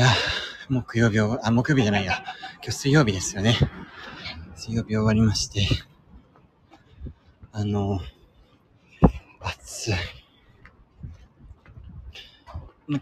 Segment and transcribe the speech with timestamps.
[0.00, 0.08] いや、
[0.70, 2.24] 木曜日を、あ、木曜日じゃないや。
[2.62, 3.54] 今日水曜日ですよね。
[4.56, 5.68] 水曜日終わりまして。
[7.52, 8.00] あの、
[9.40, 9.94] 暑い。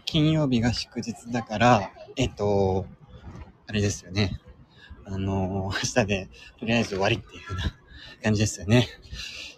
[0.03, 2.85] 金曜日が祝日だから、えっと、
[3.65, 4.41] あれですよね。
[5.05, 6.29] あの、明日で
[6.59, 7.77] とりあえず終わりっていう風な
[8.21, 8.89] 感じですよね。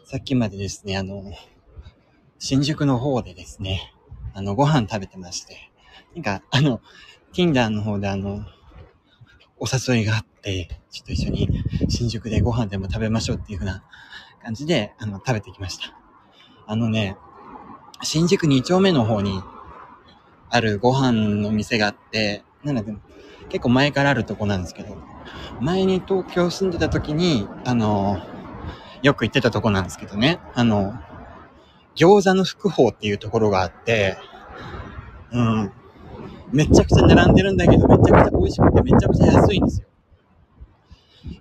[0.05, 1.23] さっきまでですね、あの、
[2.37, 3.95] 新宿の方でですね、
[4.35, 5.71] あの、ご飯食べてまして、
[6.13, 6.81] なんか、あの、
[7.33, 8.45] Tinder の方であの、
[9.57, 11.49] お誘いがあって、ちょっと一緒に
[11.87, 13.83] 新宿でご飯でも食べましょうっていう風な
[14.43, 15.95] 感じで、あの、食べてきました。
[16.67, 17.15] あのね、
[18.01, 19.41] 新宿2丁目の方に
[20.49, 22.99] あるご飯の店があって、なんだでも
[23.49, 24.97] 結構前からあるとこなんですけど、
[25.59, 28.19] 前に東京住んでた時に、あの、
[29.03, 30.93] よく行ってたとこなんですけどね、あの、
[31.95, 34.17] 餃子の福宝っていうところがあって、
[35.31, 35.71] うん。
[36.51, 39.87] めちゃくちゃ並んでるんだけど、めちゃくちゃ美味しくてめちゃくちゃ安いんですよ。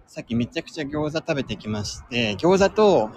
[0.06, 3.10] さっきめちゃくちゃ餃子食べてきまして、餃子と、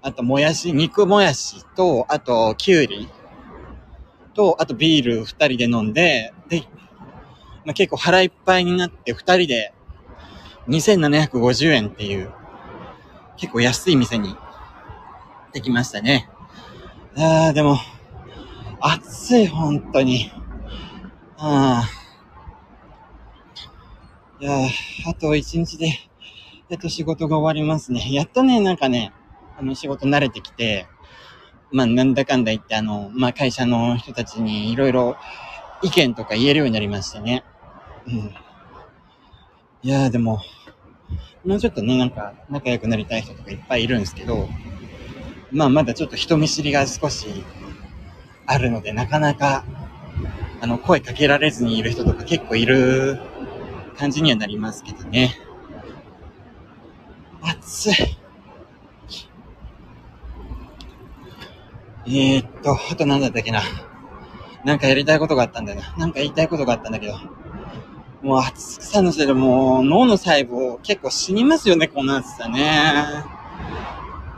[0.00, 3.08] あともやし、肉もやしと、あときゅうり
[4.34, 6.62] と、あとビール二人で飲んで、で、
[7.64, 9.72] まあ、結構腹いっぱいになって二人で
[10.68, 12.32] 2750円っていう、
[13.36, 14.34] 結構安い店に
[15.52, 16.28] できましたね。
[17.16, 17.76] あー、でも、
[18.80, 20.32] 暑い、本当に。
[21.44, 21.90] ああ。
[24.40, 24.68] いや
[25.08, 25.88] あと一日で、
[26.68, 28.12] やっと仕事が終わりますね。
[28.12, 29.12] やっとね、なんかね、
[29.58, 30.86] あの仕事慣れてきて、
[31.72, 35.16] まあなんだかんだ言って、あの、まあ会社の人たちにいろいろ
[35.82, 37.44] 意見とか言えるようになりましてね。
[38.06, 38.14] うん。
[39.82, 40.38] いやーでも、
[41.44, 44.48] もうちょっとね、なんか仲良くなりたい人とかいっぱいいるんですけど、
[45.50, 47.26] まあまだちょっと人見知りが少し
[48.46, 49.64] あるので、なかなか、
[50.62, 53.18] あの、声かけられずにいる人とか結構いる
[53.98, 55.36] 感じにはなりますけどね。
[57.42, 58.16] 暑い。
[62.06, 63.60] えー、っと、あと何だったっけな。
[64.64, 65.96] なんかやりたいことがあったんだよな。
[65.96, 67.14] なんか言いたいことがあったんだけど。
[68.22, 73.02] もう暑さのせいでもう脳の細胞結構死にますよね、この暑さね。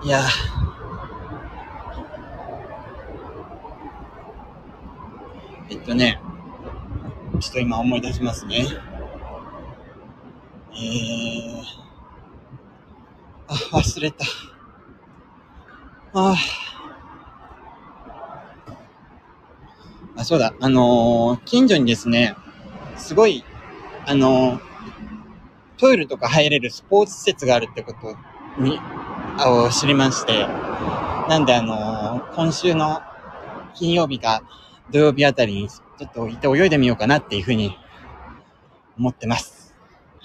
[0.02, 0.22] いや。
[5.70, 6.20] えっとね、
[7.40, 8.66] ちょっと今思い出しますね。
[10.72, 11.62] えー、
[13.48, 14.24] あ、忘れた。
[16.12, 16.34] あ
[20.16, 20.24] あ。
[20.24, 20.54] そうだ。
[20.60, 22.36] あのー近所にですね、
[22.96, 23.44] すごい、
[24.06, 24.60] あのー
[25.76, 28.16] トイレとか入れるスポーツ施設があるってこと
[28.62, 28.78] に、
[29.38, 30.46] あを知りまして、
[31.28, 33.02] なんであのー今週の
[33.74, 34.42] 金曜日か
[34.90, 37.76] 土曜日あたりにちょっと行って泳いでみようかなっていうふうに
[38.98, 39.74] 思ってます。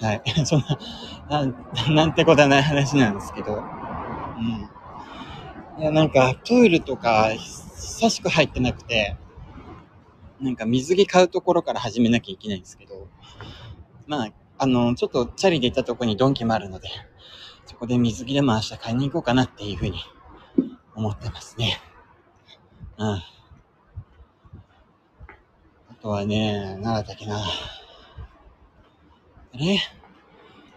[0.01, 0.21] はい。
[0.45, 0.79] そんな、
[1.29, 1.55] なん、
[1.95, 3.63] なんてことはない話なんですけど。
[4.37, 5.81] うん。
[5.81, 9.17] いや、なんか、プールとか、久しく入ってなくて、
[10.39, 13.09] なんか水着買うところから始めなきゃいけないんですけど、
[14.07, 16.87] まあ、あの、ちょっとチャリで行ったところにドンキもあるので、
[17.65, 19.99] そこで水着でも明日買いに行こうかなっていうふうに
[20.95, 21.79] 思ってますね。
[22.97, 23.21] うん。
[26.01, 27.39] とはね、何だけな。
[27.39, 27.41] あ
[29.57, 29.79] れ？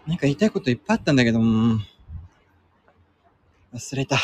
[0.05, 1.79] なんか言いたいこといっぱいあったんだけど、忘
[3.95, 4.17] れた。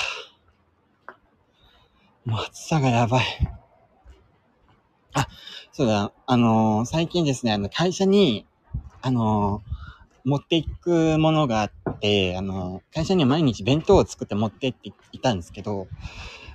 [2.25, 3.25] もう暑さがやばい。
[5.13, 5.27] あ、
[5.71, 8.45] そうだ、あのー最近ですね、あの、会社に、
[9.01, 9.69] あのー
[10.25, 15.87] 持っていくものがあって、あのー会社には毎日弁当を作って持ってっていたんですけど、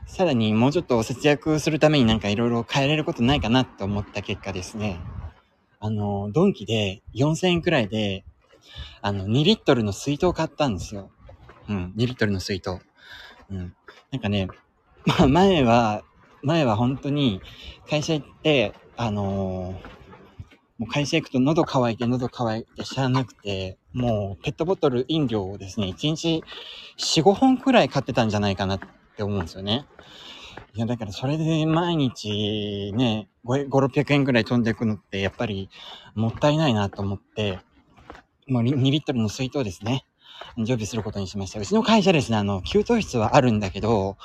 [0.07, 5.01] さらにもうちょっと節約するためになんかいろいろ変えれることないかなって思った結果ですね、
[5.81, 8.25] あのドンキで4000円くらいで、
[9.03, 11.11] あの、2リットルの水筒を買ったんですよ。
[11.69, 12.79] うん、2リットルの水筒。
[13.51, 13.75] うん。
[14.11, 14.49] なんかね、
[15.05, 16.03] まあ前は、
[16.43, 17.41] 前は本当に
[17.89, 19.95] 会社行って、あのー
[20.77, 26.43] もう会社行くと喉乾いて喉乾いてしゃあなくて、もうペットボトル飲料をですね、1日
[26.99, 28.81] 4、5本くらい買ってたんじゃないかな
[29.15, 29.87] って思うんですよね。
[30.75, 35.71] いや、だからそれで毎日ね、5、600円くらい飛んでいくのってやっぱり
[36.15, 37.61] もったいないなと思って、
[38.49, 40.05] もう2リットルの水筒ですね。
[40.59, 41.61] 常備することにしました。
[41.61, 44.17] うちの会社ですね、あの、給湯室はあるんだけど、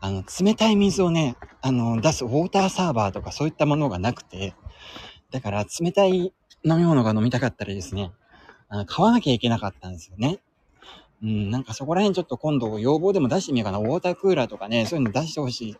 [0.00, 4.54] あの、冷たい水をね、あの、出すウォーターサーバーとかそういったものがなくて、
[5.30, 6.32] だから冷たい
[6.64, 8.12] 飲み物が飲みたかったらですね、
[8.68, 10.40] あの買わなきゃいけなかったんですよね。
[11.22, 13.78] うん、なんかそこら辺ちょっと今度要望でも出してみようかな。
[13.78, 15.76] ウォータークーラーとかね、そういうの出してほしい。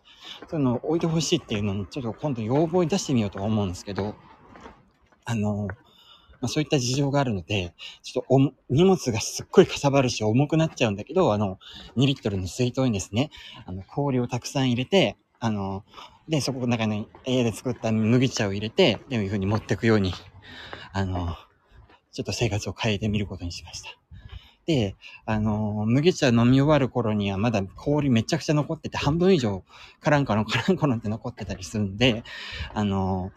[0.48, 4.14] そういうの置いてほしいっていうのに、ちょっと今度要望に出してみようと思うんですけど、
[5.24, 5.66] あの、
[6.40, 8.38] まあ、そういった事情があるので、ちょっとお
[8.72, 11.58] 荷物がすっごいかさばるし重くなっちゃうんだけど、あの、
[11.96, 13.30] 2リットルの水筒にですね、
[13.66, 15.84] あの、氷をたくさん入れて、あの、
[16.28, 20.12] で、そこの中に家で作った麦茶を入れて、でいう風に持ってくように、
[20.92, 21.36] あの、
[22.12, 24.01] ちょっと生活を変えてみることにしました。
[24.66, 29.64] で、あの、麦茶飲み終わる頃にはまだ氷めちゃくちゃ残ってて、半分以上
[30.00, 32.22] カランコロン カランコロンって残ってたりするんで、
[32.74, 33.32] あの、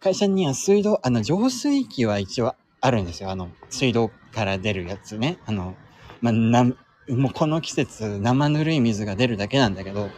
[0.00, 3.30] 会社には水道、あの、浄水器は一応あるんですよ。
[3.30, 5.38] あの、水道から出るやつね。
[5.46, 5.76] あの、
[6.20, 10.10] まあ、な、もうこの季節生ぬるい水が出るだけなんだけど、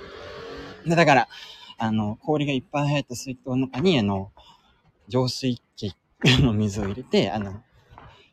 [0.87, 1.29] だから、
[1.79, 4.33] あの、氷がいっぱい入った水筒の中に、あの、
[5.09, 7.63] 浄水器の水を入れて、あの、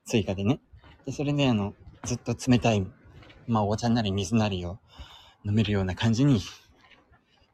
[0.06, 0.60] 追加でね。
[1.06, 1.74] で、それで、あの、
[2.04, 2.86] ずっと冷たい、
[3.48, 4.80] まあ、お茶なり水なりを
[5.46, 6.40] 飲めるような感じに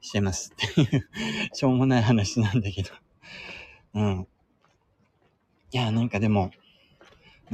[0.01, 1.09] してますっていう
[1.53, 2.89] しょうもない話なんだけど。
[3.95, 4.27] うん。
[5.71, 6.51] いや、なんかでも、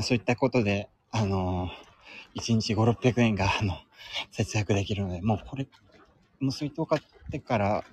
[0.01, 3.77] そういったことで、あのー、1日5、600円が、あの、
[4.31, 5.67] 節約できるので、もうこれ、
[6.39, 7.83] もう水筒買ってから、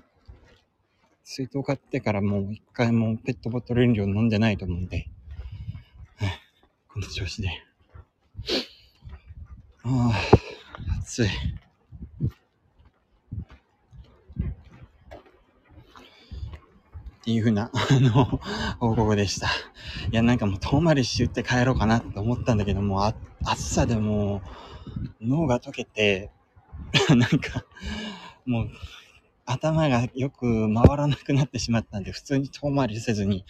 [1.25, 5.07] 水筒買ってからもう一回もペットボトル飲料飲んでないと思うんで、
[6.93, 7.70] この調子で。
[9.85, 11.27] ああ、暑い。
[11.27, 11.31] っ
[17.23, 18.25] ていうふうな、 あの、
[18.79, 19.49] 報告でした。
[19.49, 19.51] い
[20.13, 24.43] や、なんかもう遠回りしって帰ろうかなって思ったんだけども、あ暑さでも
[25.21, 26.31] う脳が溶けて、
[27.09, 27.65] なんか、
[28.47, 28.71] もう、
[29.45, 33.45] 頭がよく回らなくなってしまったんで、普通に遠回りせずに、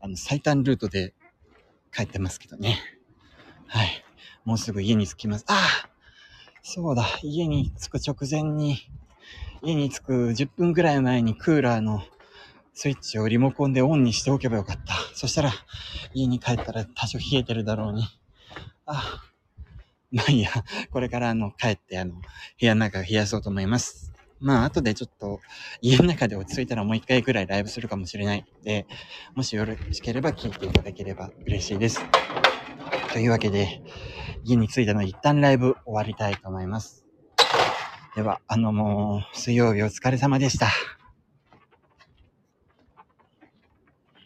[0.00, 1.14] あの、最短ルートで
[1.92, 2.78] 帰ってますけどね。
[3.66, 4.03] はい。
[4.44, 5.44] もうすぐ家に着きます。
[5.48, 5.88] ああ
[6.62, 7.04] そうだ。
[7.22, 8.78] 家に着く直前に、
[9.62, 12.02] 家に着く10分ぐらい前にクーラーの
[12.72, 14.94] スイッチをリモコンでオンにしておけばよかった。
[15.14, 15.52] そしたら、
[16.14, 18.04] 家に帰ったら多少冷えてるだろうに。
[18.86, 19.34] ああ。
[20.10, 20.50] まあいいや、
[20.90, 22.20] これからあの、帰ってあの、部
[22.60, 24.12] 屋の中を冷やそうと思います。
[24.40, 25.40] まあ、後でちょっと、
[25.80, 28.86] 家の中で落ち着いたらもう一回くらいライブするかもしれないで、
[29.34, 32.00] もしよろしければ聞いていただければ嬉しいです。
[33.12, 33.82] というわけで、
[34.44, 37.02] 家に着いたの一旦ライブ終わりたいと思います。
[38.14, 40.68] では、あのもう、水曜日お疲れ様でした。